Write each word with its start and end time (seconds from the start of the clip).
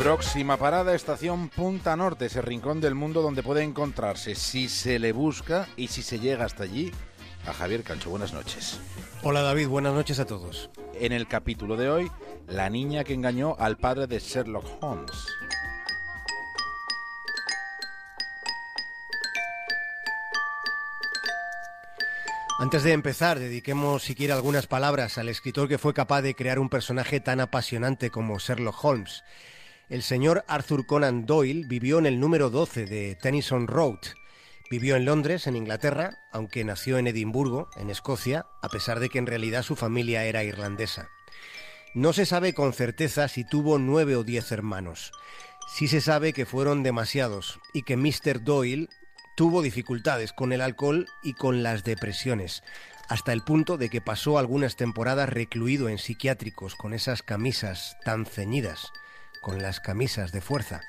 Próxima 0.00 0.56
parada, 0.56 0.94
estación 0.94 1.50
Punta 1.50 1.94
Norte, 1.94 2.24
ese 2.24 2.40
rincón 2.40 2.80
del 2.80 2.94
mundo 2.94 3.20
donde 3.20 3.42
puede 3.42 3.62
encontrarse, 3.62 4.34
si 4.34 4.70
se 4.70 4.98
le 4.98 5.12
busca 5.12 5.68
y 5.76 5.88
si 5.88 6.02
se 6.02 6.18
llega 6.18 6.46
hasta 6.46 6.62
allí, 6.62 6.90
a 7.46 7.52
Javier 7.52 7.82
Cancho. 7.82 8.08
Buenas 8.08 8.32
noches. 8.32 8.80
Hola 9.22 9.42
David, 9.42 9.68
buenas 9.68 9.92
noches 9.92 10.18
a 10.18 10.24
todos. 10.24 10.70
En 10.94 11.12
el 11.12 11.28
capítulo 11.28 11.76
de 11.76 11.90
hoy, 11.90 12.10
la 12.48 12.70
niña 12.70 13.04
que 13.04 13.12
engañó 13.12 13.56
al 13.58 13.76
padre 13.76 14.06
de 14.06 14.20
Sherlock 14.20 14.64
Holmes. 14.82 15.26
Antes 22.58 22.84
de 22.84 22.92
empezar, 22.92 23.38
dediquemos 23.38 24.02
siquiera 24.02 24.34
algunas 24.34 24.66
palabras 24.66 25.18
al 25.18 25.28
escritor 25.28 25.68
que 25.68 25.76
fue 25.76 25.92
capaz 25.92 26.22
de 26.22 26.34
crear 26.34 26.58
un 26.58 26.70
personaje 26.70 27.20
tan 27.20 27.40
apasionante 27.40 28.10
como 28.10 28.38
Sherlock 28.38 28.82
Holmes. 28.82 29.24
El 29.90 30.04
señor 30.04 30.44
Arthur 30.46 30.86
Conan 30.86 31.26
Doyle 31.26 31.66
vivió 31.66 31.98
en 31.98 32.06
el 32.06 32.20
número 32.20 32.48
12 32.48 32.86
de 32.86 33.16
Tennyson 33.16 33.66
Road. 33.66 33.98
Vivió 34.70 34.94
en 34.94 35.04
Londres, 35.04 35.48
en 35.48 35.56
Inglaterra, 35.56 36.16
aunque 36.30 36.62
nació 36.62 36.98
en 36.98 37.08
Edimburgo, 37.08 37.68
en 37.74 37.90
Escocia, 37.90 38.46
a 38.62 38.68
pesar 38.68 39.00
de 39.00 39.08
que 39.08 39.18
en 39.18 39.26
realidad 39.26 39.64
su 39.64 39.74
familia 39.74 40.24
era 40.26 40.44
irlandesa. 40.44 41.08
No 41.92 42.12
se 42.12 42.24
sabe 42.24 42.54
con 42.54 42.72
certeza 42.72 43.26
si 43.26 43.42
tuvo 43.42 43.80
nueve 43.80 44.14
o 44.14 44.22
diez 44.22 44.52
hermanos. 44.52 45.10
Sí 45.74 45.88
se 45.88 46.00
sabe 46.00 46.32
que 46.32 46.46
fueron 46.46 46.84
demasiados 46.84 47.58
y 47.72 47.82
que 47.82 47.96
Mr. 47.96 48.44
Doyle 48.44 48.88
tuvo 49.36 49.60
dificultades 49.60 50.32
con 50.32 50.52
el 50.52 50.60
alcohol 50.60 51.08
y 51.20 51.34
con 51.34 51.64
las 51.64 51.82
depresiones, 51.82 52.62
hasta 53.08 53.32
el 53.32 53.42
punto 53.42 53.76
de 53.76 53.88
que 53.88 54.00
pasó 54.00 54.38
algunas 54.38 54.76
temporadas 54.76 55.28
recluido 55.28 55.88
en 55.88 55.98
psiquiátricos 55.98 56.76
con 56.76 56.94
esas 56.94 57.24
camisas 57.24 57.96
tan 58.04 58.24
ceñidas, 58.24 58.92
con 59.40 59.62
las 59.62 59.80
camisas 59.80 60.32
de 60.32 60.40
fuerza. 60.40 60.80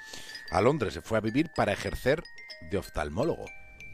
A 0.50 0.62
Londres 0.62 0.94
se 0.94 1.02
fue 1.02 1.18
a 1.18 1.22
vivir 1.22 1.50
para 1.56 1.74
ejercer 1.74 2.24
de 2.70 2.78
oftalmólogo 2.78 3.46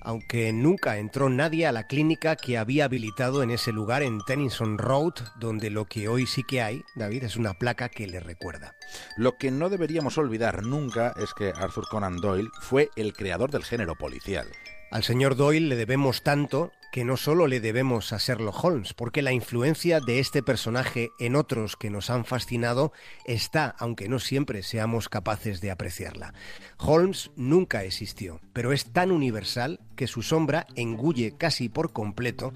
aunque 0.08 0.54
nunca 0.54 0.98
entró 1.00 1.30
nadie 1.30 1.68
a 1.68 1.74
la 1.74 1.86
clínica 1.86 2.38
que 2.38 2.58
había 2.58 2.86
habilitado 2.86 3.44
en 3.44 3.52
ese 3.52 3.74
lugar 3.74 4.04
en 4.04 4.22
Tennyson 4.22 4.78
Road, 4.78 5.16
donde 5.38 5.70
lo 5.70 5.84
que 5.84 6.08
hoy 6.08 6.26
sí 6.26 6.44
que 6.44 6.62
hay, 6.62 6.82
David, 6.96 7.26
es 7.26 7.36
una 7.36 7.56
placa 7.56 7.90
que 7.90 8.08
le 8.08 8.22
recuerda. 8.22 8.74
Lo 9.18 9.38
que 9.38 9.52
no 9.52 9.68
deberíamos 9.68 10.18
olvidar 10.18 10.64
nunca 10.64 11.14
es 11.18 11.34
que 11.34 11.50
Arthur 11.50 11.90
Conan 11.90 12.18
Doyle 12.18 12.50
fue 12.62 12.90
el 12.96 13.12
creador 13.12 13.52
del 13.52 13.66
género 13.66 13.96
policial. 13.96 14.48
Al 14.92 15.04
señor 15.04 15.36
Doyle 15.36 15.68
le 15.68 15.76
debemos 15.76 16.24
tanto 16.24 16.72
que 16.92 17.06
no 17.06 17.18
solo 17.18 17.48
le 17.48 17.60
debemos 17.60 18.14
a 18.14 18.18
Sherlock 18.18 18.64
Holmes, 18.64 18.94
porque 18.94 19.22
la 19.22 19.32
influencia 19.32 20.00
de 20.00 20.20
este 20.20 20.42
personaje 20.42 21.10
en 21.20 21.36
otros 21.36 21.76
que 21.76 21.90
nos 21.90 22.10
han 22.10 22.26
fascinado 22.26 22.92
está, 23.26 23.76
aunque 23.80 24.10
no 24.10 24.20
siempre 24.20 24.64
seamos 24.64 25.10
capaces 25.10 25.62
de 25.62 25.72
apreciarla. 25.72 26.34
Holmes 26.78 27.32
nunca 27.36 27.84
existió, 27.84 28.40
pero 28.54 28.72
es 28.74 28.86
tan 28.86 29.12
universal 29.12 29.80
que 29.96 30.08
su 30.08 30.22
sombra 30.22 30.68
engulle 30.76 31.36
casi 31.38 31.70
por 31.70 31.94
completo 31.94 32.54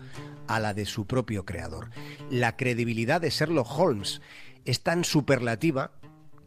a 0.48 0.60
la 0.60 0.74
de 0.74 0.86
su 0.86 1.06
propio 1.06 1.46
creador. 1.46 1.90
La 2.30 2.56
credibilidad 2.58 3.22
de 3.22 3.30
Sherlock 3.30 3.68
Holmes 3.78 4.22
es 4.66 4.82
tan 4.82 5.04
superlativa 5.04 5.92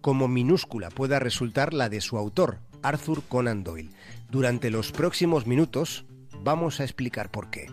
como 0.00 0.28
minúscula 0.28 0.90
pueda 0.90 1.18
resultar 1.18 1.72
la 1.72 1.88
de 1.88 2.02
su 2.02 2.18
autor, 2.18 2.58
Arthur 2.82 3.22
Conan 3.26 3.64
Doyle. 3.64 3.90
Durante 4.30 4.70
los 4.70 4.92
próximos 4.92 5.46
minutos 5.46 6.04
vamos 6.44 6.78
a 6.78 6.84
explicar 6.84 7.30
por 7.30 7.50
qué. 7.50 7.66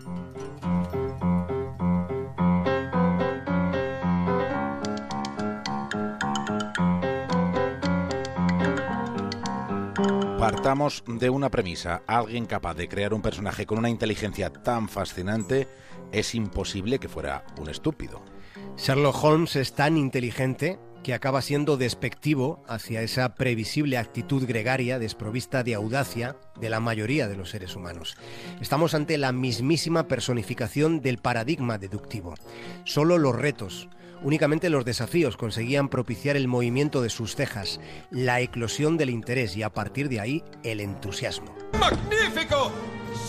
Partamos 10.38 11.04
de 11.06 11.30
una 11.30 11.50
premisa. 11.50 12.02
Alguien 12.08 12.46
capaz 12.46 12.74
de 12.74 12.88
crear 12.88 13.14
un 13.14 13.22
personaje 13.22 13.64
con 13.64 13.78
una 13.78 13.90
inteligencia 13.90 14.50
tan 14.50 14.88
fascinante 14.88 15.68
es 16.10 16.34
imposible 16.34 16.98
que 16.98 17.08
fuera 17.08 17.44
un 17.60 17.68
estúpido. 17.68 18.22
Sherlock 18.76 19.22
Holmes 19.22 19.54
es 19.54 19.74
tan 19.74 19.96
inteligente 19.96 20.80
que 21.02 21.14
acaba 21.14 21.42
siendo 21.42 21.76
despectivo 21.76 22.62
hacia 22.68 23.02
esa 23.02 23.34
previsible 23.34 23.98
actitud 23.98 24.46
gregaria 24.46 24.98
desprovista 24.98 25.62
de 25.62 25.74
audacia 25.74 26.36
de 26.60 26.70
la 26.70 26.80
mayoría 26.80 27.28
de 27.28 27.36
los 27.36 27.50
seres 27.50 27.76
humanos. 27.76 28.16
Estamos 28.60 28.94
ante 28.94 29.18
la 29.18 29.32
mismísima 29.32 30.08
personificación 30.08 31.00
del 31.00 31.18
paradigma 31.18 31.78
deductivo. 31.78 32.34
Solo 32.84 33.18
los 33.18 33.34
retos, 33.34 33.88
únicamente 34.22 34.70
los 34.70 34.84
desafíos 34.84 35.36
conseguían 35.36 35.88
propiciar 35.88 36.36
el 36.36 36.48
movimiento 36.48 37.02
de 37.02 37.10
sus 37.10 37.34
cejas, 37.34 37.80
la 38.10 38.40
eclosión 38.40 38.96
del 38.96 39.10
interés 39.10 39.56
y 39.56 39.62
a 39.62 39.70
partir 39.70 40.08
de 40.08 40.20
ahí 40.20 40.44
el 40.62 40.80
entusiasmo. 40.80 41.71
¡Magnífico! 41.82 42.70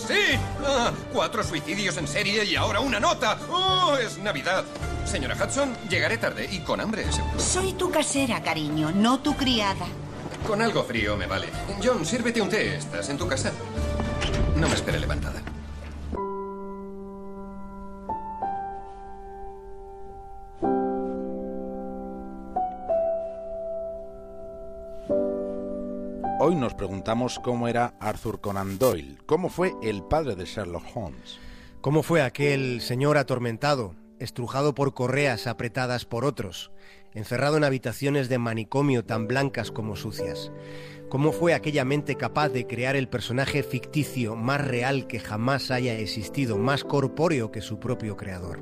¡Sí! 0.08 0.38
Ah, 0.64 0.92
cuatro 1.12 1.44
suicidios 1.44 1.98
en 1.98 2.08
serie 2.08 2.46
y 2.46 2.56
ahora 2.56 2.82
una 2.82 3.00
nota. 3.00 3.40
¡Oh, 3.50 3.98
es 3.98 4.20
Navidad! 4.20 4.64
Señora 5.06 5.36
Hudson, 5.36 5.76
llegaré 5.90 6.20
tarde 6.20 6.48
y 6.52 6.60
con 6.60 6.80
hambre, 6.80 7.12
seguro. 7.12 7.40
Soy 7.40 7.74
tu 7.74 7.90
casera, 7.90 8.44
cariño, 8.44 8.92
no 8.92 9.20
tu 9.22 9.36
criada. 9.36 9.88
Con 10.46 10.62
algo 10.62 10.84
frío 10.84 11.18
me 11.18 11.26
vale. 11.26 11.48
John, 11.84 12.06
sírvete 12.06 12.44
un 12.44 12.50
té. 12.50 12.76
¿Estás 12.76 13.10
en 13.10 13.18
tu 13.18 13.28
casa? 13.28 13.52
No 14.56 14.68
me 14.70 14.76
espere 14.76 15.00
levantada. 15.00 15.42
Hoy 26.46 26.56
nos 26.56 26.74
preguntamos 26.74 27.40
cómo 27.40 27.70
era 27.70 27.96
Arthur 28.02 28.42
Conan 28.42 28.78
Doyle, 28.78 29.18
cómo 29.26 29.48
fue 29.48 29.72
el 29.82 30.04
padre 30.04 30.36
de 30.36 30.44
Sherlock 30.44 30.84
Holmes. 30.94 31.40
¿Cómo 31.80 32.04
fue 32.04 32.22
aquel 32.22 32.82
señor 32.82 33.18
atormentado, 33.18 33.96
estrujado 34.20 34.76
por 34.76 34.94
correas 34.94 35.48
apretadas 35.48 36.04
por 36.04 36.26
otros, 36.26 36.74
encerrado 37.14 37.56
en 37.56 37.64
habitaciones 37.64 38.28
de 38.28 38.40
manicomio 38.40 39.06
tan 39.06 39.26
blancas 39.26 39.72
como 39.72 39.96
sucias? 39.96 40.52
¿Cómo 41.08 41.32
fue 41.32 41.54
aquella 41.54 41.86
mente 41.86 42.18
capaz 42.18 42.50
de 42.50 42.68
crear 42.68 42.98
el 42.98 43.08
personaje 43.08 43.64
ficticio 43.64 44.36
más 44.36 44.68
real 44.68 45.08
que 45.08 45.22
jamás 45.22 45.72
haya 45.72 45.98
existido, 45.98 46.58
más 46.58 46.84
corpóreo 46.84 47.54
que 47.54 47.62
su 47.62 47.80
propio 47.80 48.18
creador? 48.18 48.60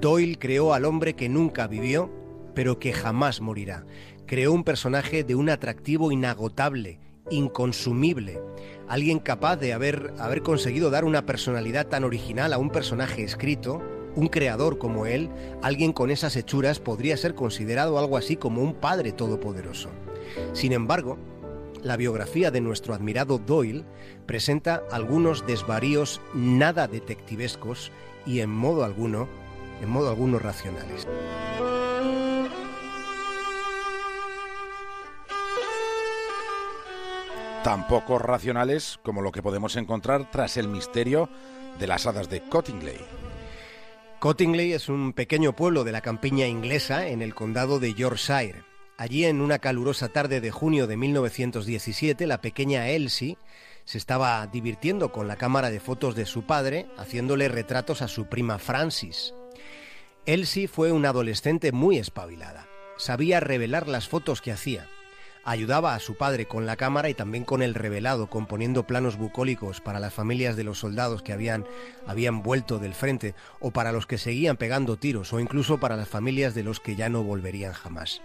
Doyle 0.00 0.36
creó 0.36 0.74
al 0.74 0.84
hombre 0.84 1.14
que 1.14 1.28
nunca 1.28 1.68
vivió, 1.68 2.10
pero 2.56 2.80
que 2.80 2.92
jamás 2.92 3.40
morirá, 3.40 3.86
creó 4.28 4.52
un 4.52 4.62
personaje 4.62 5.24
de 5.24 5.34
un 5.34 5.48
atractivo 5.48 6.12
inagotable, 6.12 7.00
inconsumible, 7.30 8.40
alguien 8.86 9.18
capaz 9.18 9.56
de 9.56 9.72
haber, 9.72 10.12
haber 10.18 10.42
conseguido 10.42 10.90
dar 10.90 11.04
una 11.04 11.26
personalidad 11.26 11.88
tan 11.88 12.04
original 12.04 12.52
a 12.52 12.58
un 12.58 12.70
personaje 12.70 13.24
escrito, 13.24 13.82
un 14.14 14.28
creador 14.28 14.78
como 14.78 15.06
él, 15.06 15.30
alguien 15.62 15.92
con 15.92 16.10
esas 16.10 16.36
hechuras 16.36 16.78
podría 16.78 17.16
ser 17.16 17.34
considerado 17.34 17.98
algo 17.98 18.16
así 18.16 18.36
como 18.36 18.62
un 18.62 18.74
padre 18.74 19.12
todopoderoso. 19.12 19.88
Sin 20.52 20.72
embargo, 20.72 21.18
la 21.82 21.96
biografía 21.96 22.50
de 22.50 22.60
nuestro 22.60 22.92
admirado 22.92 23.38
Doyle 23.38 23.84
presenta 24.26 24.82
algunos 24.90 25.46
desvaríos 25.46 26.20
nada 26.34 26.86
detectivescos 26.86 27.92
y 28.26 28.40
en 28.40 28.50
modo 28.50 28.84
alguno, 28.84 29.26
en 29.80 29.88
modo 29.88 30.10
alguno 30.10 30.38
racionales. 30.38 31.06
Tampoco 37.64 38.18
racionales 38.18 39.00
como 39.02 39.20
lo 39.20 39.32
que 39.32 39.42
podemos 39.42 39.76
encontrar 39.76 40.30
tras 40.30 40.56
el 40.56 40.68
misterio 40.68 41.28
de 41.78 41.88
las 41.88 42.06
hadas 42.06 42.30
de 42.30 42.40
Cottingley. 42.40 42.98
Cottingley 44.20 44.72
es 44.72 44.88
un 44.88 45.12
pequeño 45.12 45.54
pueblo 45.54 45.84
de 45.84 45.92
la 45.92 46.00
campiña 46.00 46.46
inglesa 46.46 47.08
en 47.08 47.20
el 47.20 47.34
condado 47.34 47.80
de 47.80 47.94
Yorkshire. 47.94 48.62
Allí, 48.96 49.24
en 49.24 49.40
una 49.40 49.58
calurosa 49.58 50.08
tarde 50.08 50.40
de 50.40 50.50
junio 50.50 50.86
de 50.86 50.96
1917, 50.96 52.26
la 52.26 52.40
pequeña 52.40 52.88
Elsie 52.88 53.38
se 53.84 53.98
estaba 53.98 54.46
divirtiendo 54.46 55.12
con 55.12 55.28
la 55.28 55.36
cámara 55.36 55.70
de 55.70 55.80
fotos 55.80 56.14
de 56.14 56.26
su 56.26 56.44
padre, 56.44 56.86
haciéndole 56.96 57.48
retratos 57.48 58.02
a 58.02 58.08
su 58.08 58.26
prima 58.26 58.58
Francis. 58.58 59.34
Elsie 60.26 60.68
fue 60.68 60.92
una 60.92 61.10
adolescente 61.10 61.72
muy 61.72 61.98
espabilada. 61.98 62.66
Sabía 62.98 63.40
revelar 63.40 63.88
las 63.88 64.08
fotos 64.08 64.42
que 64.42 64.52
hacía 64.52 64.88
ayudaba 65.44 65.94
a 65.94 66.00
su 66.00 66.16
padre 66.16 66.46
con 66.46 66.66
la 66.66 66.76
cámara 66.76 67.08
y 67.08 67.14
también 67.14 67.44
con 67.44 67.62
el 67.62 67.74
revelado, 67.74 68.28
componiendo 68.28 68.86
planos 68.86 69.16
bucólicos 69.16 69.80
para 69.80 70.00
las 70.00 70.14
familias 70.14 70.56
de 70.56 70.64
los 70.64 70.78
soldados 70.78 71.22
que 71.22 71.32
habían, 71.32 71.66
habían 72.06 72.42
vuelto 72.42 72.78
del 72.78 72.94
frente, 72.94 73.34
o 73.60 73.70
para 73.70 73.92
los 73.92 74.06
que 74.06 74.18
seguían 74.18 74.56
pegando 74.56 74.96
tiros, 74.96 75.32
o 75.32 75.40
incluso 75.40 75.78
para 75.78 75.96
las 75.96 76.08
familias 76.08 76.54
de 76.54 76.64
los 76.64 76.80
que 76.80 76.96
ya 76.96 77.08
no 77.08 77.22
volverían 77.22 77.72
jamás. 77.72 78.20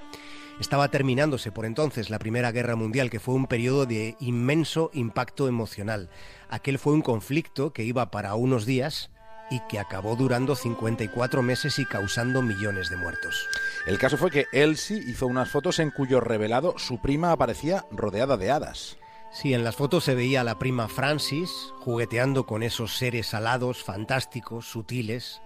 Estaba 0.60 0.90
terminándose 0.90 1.52
por 1.52 1.66
entonces 1.66 2.10
la 2.10 2.20
Primera 2.20 2.52
Guerra 2.52 2.76
Mundial, 2.76 3.10
que 3.10 3.20
fue 3.20 3.34
un 3.34 3.48
periodo 3.48 3.86
de 3.86 4.16
inmenso 4.20 4.92
impacto 4.94 5.48
emocional. 5.48 6.10
Aquel 6.50 6.78
fue 6.78 6.94
un 6.94 7.02
conflicto 7.02 7.74
que 7.74 7.84
iba 7.84 8.12
para 8.12 8.36
unos 8.36 8.66
días 8.66 9.10
y 9.50 9.62
que 9.70 9.80
acabó 9.80 10.16
durando 10.16 10.56
54 10.56 11.42
meses 11.42 11.80
y 11.80 11.86
causando 11.86 12.42
millones 12.42 12.90
de 12.90 12.98
muertos. 12.98 13.48
El 13.86 13.98
caso 13.98 14.18
fue 14.18 14.32
que 14.32 14.46
Elsie 14.54 15.04
hizo 15.08 15.28
unas 15.28 15.50
fotos 15.50 15.80
en 15.80 15.92
cuyo 15.92 16.22
revelado 16.22 16.76
su 16.78 17.02
prima 17.02 17.34
aparecía 17.34 17.86
rodeada 17.92 18.38
de 18.38 18.50
hadas. 18.50 18.98
Sí, 19.34 19.54
en 19.54 19.66
las 19.66 19.76
fotos 19.76 20.06
se 20.06 20.16
veía 20.16 20.42
a 20.42 20.46
la 20.46 20.58
prima 20.58 20.88
Francis 20.88 21.74
jugueteando 21.80 22.46
con 22.46 22.64
esos 22.64 22.96
seres 22.96 23.34
alados, 23.34 23.84
fantásticos, 23.84 24.68
sutiles. 24.68 25.42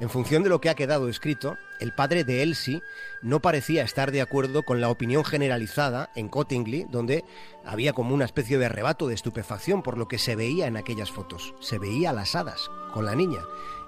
En 0.00 0.08
función 0.08 0.42
de 0.42 0.48
lo 0.48 0.60
que 0.60 0.70
ha 0.70 0.74
quedado 0.74 1.08
escrito, 1.10 1.56
el 1.78 1.92
padre 1.92 2.24
de 2.24 2.42
Elsie 2.42 2.80
no 3.20 3.40
parecía 3.40 3.82
estar 3.82 4.10
de 4.10 4.22
acuerdo 4.22 4.62
con 4.62 4.80
la 4.80 4.88
opinión 4.88 5.24
generalizada 5.24 6.10
en 6.14 6.28
Cottingley, 6.28 6.86
donde 6.88 7.24
había 7.64 7.92
como 7.92 8.14
una 8.14 8.24
especie 8.24 8.56
de 8.56 8.66
arrebato 8.66 9.06
de 9.06 9.14
estupefacción 9.14 9.82
por 9.82 9.98
lo 9.98 10.08
que 10.08 10.18
se 10.18 10.34
veía 10.34 10.66
en 10.66 10.78
aquellas 10.78 11.10
fotos. 11.10 11.54
Se 11.60 11.78
veía 11.78 12.10
a 12.10 12.14
las 12.14 12.34
hadas 12.36 12.70
con 12.94 13.04
la 13.04 13.14
niña, 13.14 13.40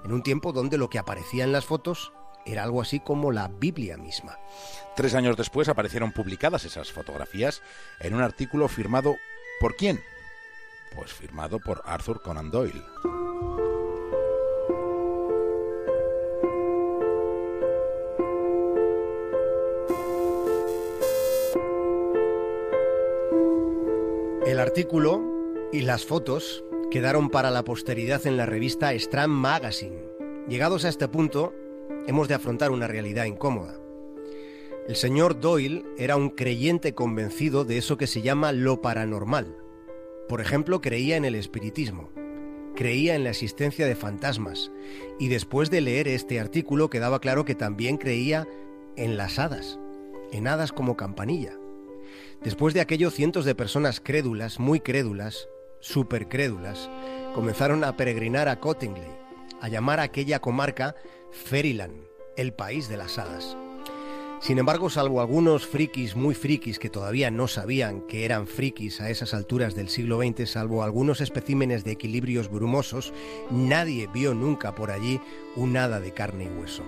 en 0.03 0.11
un 0.11 0.21
tiempo 0.21 0.51
donde 0.51 0.77
lo 0.77 0.89
que 0.89 0.99
aparecía 0.99 1.43
en 1.43 1.51
las 1.51 1.65
fotos 1.65 2.11
era 2.45 2.63
algo 2.63 2.81
así 2.81 2.99
como 2.99 3.31
la 3.31 3.47
Biblia 3.47 3.97
misma. 3.97 4.37
Tres 4.95 5.15
años 5.15 5.37
después 5.37 5.69
aparecieron 5.69 6.11
publicadas 6.11 6.65
esas 6.65 6.91
fotografías 6.91 7.61
en 7.99 8.15
un 8.15 8.21
artículo 8.21 8.67
firmado 8.67 9.15
por 9.59 9.75
quién? 9.75 10.01
Pues 10.95 11.13
firmado 11.13 11.59
por 11.59 11.81
Arthur 11.85 12.21
Conan 12.21 12.51
Doyle. 12.51 12.83
El 24.45 24.59
artículo 24.59 25.21
y 25.71 25.81
las 25.81 26.05
fotos 26.05 26.63
quedaron 26.89 27.29
para 27.29 27.51
la 27.51 27.63
posteridad 27.63 28.25
en 28.25 28.35
la 28.35 28.47
revista 28.47 28.93
Strand 28.93 29.31
Magazine. 29.31 30.01
Llegados 30.47 30.85
a 30.85 30.89
este 30.89 31.07
punto, 31.07 31.53
hemos 32.07 32.27
de 32.27 32.33
afrontar 32.33 32.71
una 32.71 32.87
realidad 32.87 33.25
incómoda. 33.25 33.79
El 34.87 34.95
señor 34.95 35.39
Doyle 35.39 35.85
era 35.97 36.15
un 36.15 36.29
creyente 36.29 36.95
convencido 36.95 37.63
de 37.63 37.77
eso 37.77 37.97
que 37.97 38.07
se 38.07 38.21
llama 38.21 38.51
lo 38.51 38.81
paranormal. 38.81 39.55
Por 40.27 40.41
ejemplo, 40.41 40.81
creía 40.81 41.15
en 41.15 41.25
el 41.25 41.35
espiritismo, 41.35 42.09
creía 42.75 43.15
en 43.15 43.23
la 43.23 43.29
existencia 43.29 43.85
de 43.85 43.95
fantasmas, 43.95 44.71
y 45.19 45.27
después 45.27 45.69
de 45.69 45.81
leer 45.81 46.07
este 46.07 46.39
artículo 46.39 46.89
quedaba 46.89 47.19
claro 47.19 47.45
que 47.45 47.53
también 47.55 47.97
creía 47.97 48.47
en 48.95 49.17
las 49.17 49.37
hadas, 49.37 49.79
en 50.31 50.47
hadas 50.47 50.71
como 50.71 50.97
campanilla. 50.97 51.53
Después 52.43 52.73
de 52.73 52.81
aquello, 52.81 53.11
cientos 53.11 53.45
de 53.45 53.53
personas 53.53 53.99
crédulas, 53.99 54.59
muy 54.59 54.79
crédulas, 54.79 55.47
supercrédulas, 55.81 56.89
comenzaron 57.35 57.83
a 57.83 57.95
peregrinar 57.95 58.47
a 58.47 58.59
Cottingley, 58.59 59.11
a 59.61 59.67
llamar 59.67 59.99
a 59.99 60.03
aquella 60.03 60.39
comarca 60.39 60.95
Fairyland, 61.31 62.03
el 62.37 62.53
país 62.53 62.89
de 62.89 62.97
las 62.97 63.17
hadas. 63.17 63.57
Sin 64.41 64.57
embargo, 64.57 64.89
salvo 64.89 65.19
algunos 65.19 65.67
frikis 65.67 66.15
muy 66.15 66.33
frikis 66.33 66.79
que 66.79 66.89
todavía 66.89 67.29
no 67.29 67.49
sabían 67.49 68.01
que 68.01 68.23
eran 68.23 68.47
frikis 68.47 69.01
a 69.01 69.09
esas 69.09 69.33
alturas 69.33 69.75
del 69.75 69.89
siglo 69.89 70.21
XX, 70.21 70.49
salvo 70.49 70.81
algunos 70.81 71.19
especímenes 71.19 71.83
de 71.83 71.91
equilibrios 71.91 72.49
brumosos, 72.49 73.13
nadie 73.51 74.07
vio 74.13 74.33
nunca 74.33 74.75
por 74.75 74.91
allí 74.91 75.19
un 75.57 75.75
hada 75.75 75.99
de 75.99 76.13
carne 76.13 76.45
y 76.45 76.59
hueso. 76.59 76.83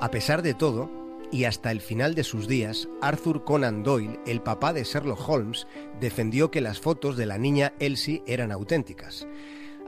A 0.00 0.12
pesar 0.12 0.42
de 0.42 0.54
todo, 0.54 0.88
y 1.32 1.44
hasta 1.44 1.72
el 1.72 1.80
final 1.80 2.14
de 2.14 2.22
sus 2.22 2.46
días, 2.46 2.88
Arthur 3.00 3.42
Conan 3.42 3.82
Doyle, 3.82 4.20
el 4.24 4.40
papá 4.40 4.72
de 4.72 4.84
Sherlock 4.84 5.28
Holmes, 5.28 5.66
defendió 6.00 6.52
que 6.52 6.60
las 6.60 6.78
fotos 6.78 7.16
de 7.16 7.26
la 7.26 7.36
niña 7.36 7.72
Elsie 7.80 8.22
eran 8.26 8.52
auténticas. 8.52 9.26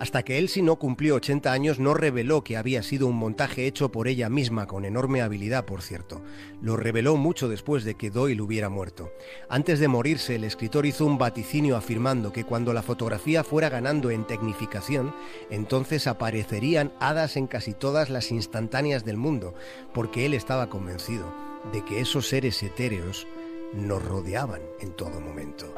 Hasta 0.00 0.22
que 0.22 0.38
Elsie 0.38 0.62
no 0.62 0.76
cumplió 0.76 1.16
80 1.16 1.50
años 1.50 1.80
no 1.80 1.92
reveló 1.92 2.44
que 2.44 2.56
había 2.56 2.84
sido 2.84 3.08
un 3.08 3.16
montaje 3.16 3.66
hecho 3.66 3.90
por 3.90 4.06
ella 4.06 4.28
misma, 4.28 4.66
con 4.66 4.84
enorme 4.84 5.22
habilidad, 5.22 5.64
por 5.64 5.82
cierto. 5.82 6.22
Lo 6.62 6.76
reveló 6.76 7.16
mucho 7.16 7.48
después 7.48 7.82
de 7.82 7.96
que 7.96 8.10
Doyle 8.10 8.40
hubiera 8.40 8.68
muerto. 8.68 9.12
Antes 9.48 9.80
de 9.80 9.88
morirse, 9.88 10.36
el 10.36 10.44
escritor 10.44 10.86
hizo 10.86 11.04
un 11.04 11.18
vaticinio 11.18 11.76
afirmando 11.76 12.32
que 12.32 12.44
cuando 12.44 12.72
la 12.72 12.82
fotografía 12.82 13.42
fuera 13.42 13.70
ganando 13.70 14.12
en 14.12 14.24
tecnificación, 14.24 15.12
entonces 15.50 16.06
aparecerían 16.06 16.92
hadas 17.00 17.36
en 17.36 17.48
casi 17.48 17.74
todas 17.74 18.08
las 18.08 18.30
instantáneas 18.30 19.04
del 19.04 19.16
mundo, 19.16 19.54
porque 19.92 20.26
él 20.26 20.34
estaba 20.34 20.68
convencido 20.68 21.26
de 21.72 21.84
que 21.84 22.00
esos 22.00 22.28
seres 22.28 22.62
etéreos 22.62 23.26
nos 23.74 24.04
rodeaban 24.04 24.62
en 24.80 24.92
todo 24.92 25.20
momento. 25.20 25.74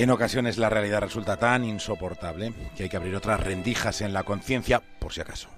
En 0.00 0.08
ocasiones 0.08 0.56
la 0.56 0.70
realidad 0.70 1.02
resulta 1.02 1.36
tan 1.36 1.62
insoportable 1.62 2.54
que 2.74 2.84
hay 2.84 2.88
que 2.88 2.96
abrir 2.96 3.14
otras 3.14 3.38
rendijas 3.38 4.00
en 4.00 4.14
la 4.14 4.22
conciencia, 4.22 4.80
por 4.98 5.12
si 5.12 5.20
acaso. 5.20 5.50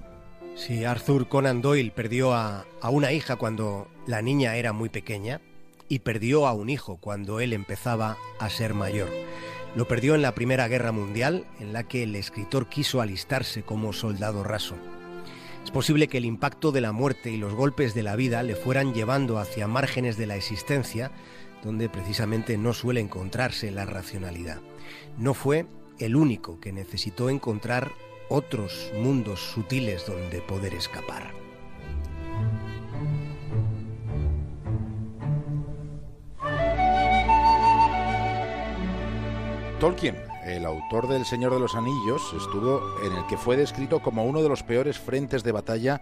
Sí, 0.56 0.84
Arthur 0.84 1.28
Conan 1.28 1.62
Doyle 1.62 1.92
perdió 1.92 2.34
a, 2.34 2.66
a, 2.80 2.90
una 2.90 3.12
hija 3.12 3.36
cuando 3.36 3.86
la 4.04 4.20
niña 4.20 4.56
era 4.56 4.72
muy 4.72 4.88
pequeña 4.88 5.40
y 5.88 6.00
perdió 6.00 6.48
a 6.48 6.54
un 6.54 6.70
hijo 6.70 6.96
cuando 6.96 7.38
él 7.38 7.52
empezaba 7.52 8.16
a 8.40 8.50
ser 8.50 8.74
mayor. 8.74 9.10
Lo 9.76 9.86
perdió 9.86 10.16
en 10.16 10.22
la 10.22 10.34
Primera 10.34 10.66
Guerra 10.66 10.90
Mundial, 10.90 11.46
en 11.60 11.72
la 11.72 11.84
que 11.84 12.02
el 12.02 12.16
escritor 12.16 12.68
quiso 12.68 13.00
alistarse 13.00 13.62
como 13.62 13.92
soldado 13.92 14.42
raso. 14.42 14.74
Es 15.64 15.70
posible 15.70 16.08
que 16.08 16.18
el 16.18 16.24
impacto 16.24 16.72
de 16.72 16.80
la 16.80 16.90
muerte 16.90 17.30
y 17.30 17.36
los 17.36 17.54
golpes 17.54 17.94
de 17.94 18.02
la 18.02 18.16
vida 18.16 18.42
le 18.42 18.56
fueran 18.56 18.92
llevando 18.92 19.38
hacia 19.38 19.68
márgenes 19.68 20.16
de 20.16 20.26
la 20.26 20.34
existencia 20.34 21.12
donde 21.62 21.88
precisamente 21.88 22.58
no 22.58 22.72
suele 22.72 23.00
encontrarse 23.00 23.70
la 23.70 23.86
racionalidad. 23.86 24.60
No 25.18 25.34
fue 25.34 25.66
el 25.98 26.16
único 26.16 26.58
que 26.60 26.72
necesitó 26.72 27.30
encontrar 27.30 27.92
otros 28.28 28.90
mundos 28.96 29.40
sutiles 29.40 30.06
donde 30.06 30.40
poder 30.40 30.74
escapar. 30.74 31.32
Tolkien, 39.78 40.16
el 40.44 40.64
autor 40.64 41.08
del 41.08 41.24
Señor 41.24 41.52
de 41.52 41.58
los 41.58 41.74
Anillos, 41.74 42.22
estuvo 42.36 42.80
en 43.04 43.12
el 43.12 43.26
que 43.26 43.36
fue 43.36 43.56
descrito 43.56 44.00
como 44.00 44.24
uno 44.24 44.40
de 44.40 44.48
los 44.48 44.62
peores 44.62 44.98
frentes 44.98 45.42
de 45.42 45.50
batalla 45.50 46.00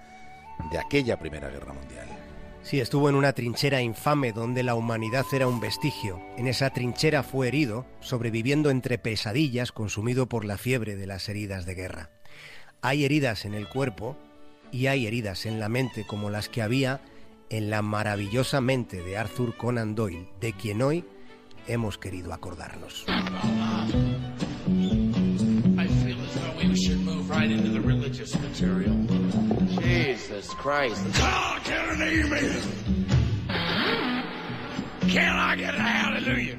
de 0.71 0.79
aquella 0.79 1.19
Primera 1.19 1.49
Guerra 1.49 1.73
Mundial. 1.73 2.20
Sí, 2.63 2.79
estuvo 2.79 3.09
en 3.09 3.15
una 3.15 3.33
trinchera 3.33 3.81
infame 3.81 4.33
donde 4.33 4.63
la 4.63 4.75
humanidad 4.75 5.25
era 5.33 5.49
un 5.49 5.61
vestigio. 5.61 6.21
En 6.37 6.47
esa 6.47 6.71
trinchera 6.71 7.23
fue 7.23 7.49
herido, 7.49 7.87
sobreviviendo 8.01 8.71
entre 8.71 8.99
pesadillas, 8.99 9.73
consumido 9.73 10.29
por 10.29 10.45
la 10.45 10.59
fiebre 10.59 10.95
de 10.97 11.07
las 11.07 11.29
heridas 11.29 11.65
de 11.65 11.75
guerra. 11.75 12.11
Hay 12.83 13.05
heridas 13.05 13.45
en 13.45 13.55
el 13.55 13.69
cuerpo 13.69 14.17
y 14.71 14.87
hay 14.87 15.07
heridas 15.07 15.47
en 15.47 15.59
la 15.59 15.69
mente 15.69 16.07
como 16.07 16.31
las 16.31 16.49
que 16.49 16.63
había 16.63 17.01
en 17.49 17.71
la 17.71 17.83
maravillosa 17.83 18.61
mente 18.61 19.03
de 19.03 19.17
Arthur 19.17 19.57
Conan 19.57 19.95
Doyle, 19.95 20.29
de 20.41 20.53
quien 20.53 20.83
hoy 20.83 21.05
hemos 21.67 21.99
querido 21.99 22.33
acordarnos. 22.33 23.07
Jesus 30.41 30.55
Christ. 30.57 30.97
God, 31.19 31.61
can 31.65 31.91
an 31.91 32.03
amen? 32.03 33.07
Can 35.09 35.37
I 35.37 35.57
get 35.57 35.75
a 35.75 35.79
hallelujah? 35.79 36.59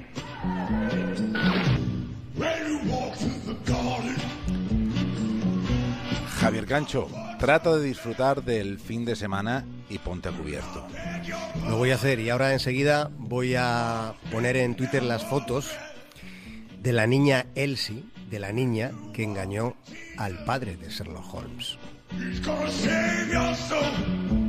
When 2.35 2.67
you 2.67 2.91
walk 2.91 3.15
through 3.15 3.41
the 3.47 3.71
garden. 3.71 4.15
Javier 6.39 6.65
Gancho, 6.65 7.07
trata 7.39 7.75
de 7.75 7.83
disfrutar 7.83 8.43
del 8.43 8.77
fin 8.77 9.03
de 9.03 9.15
semana 9.15 9.65
y 9.89 9.97
ponte 9.97 10.29
a 10.29 10.31
cubierto. 10.31 10.85
Lo 11.67 11.77
voy 11.77 11.89
a 11.91 11.95
hacer 11.95 12.19
y 12.19 12.29
ahora 12.29 12.53
enseguida 12.53 13.09
voy 13.17 13.55
a 13.57 14.13
poner 14.31 14.57
en 14.57 14.75
Twitter 14.75 15.01
las 15.01 15.25
fotos 15.25 15.71
de 16.79 16.93
la 16.93 17.07
niña 17.07 17.47
Elsie, 17.55 18.03
de 18.29 18.39
la 18.39 18.51
niña 18.51 18.91
que 19.13 19.23
engañó 19.23 19.75
al 20.17 20.43
padre 20.45 20.77
de 20.77 20.89
Sherlock 20.89 21.33
Holmes. 21.33 21.77
He's 22.17 22.39
gonna 22.39 22.71
save 22.71 23.29
your 23.29 23.55
soul. 23.55 24.40